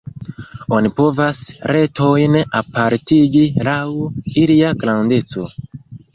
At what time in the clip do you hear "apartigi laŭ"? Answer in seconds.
2.61-3.77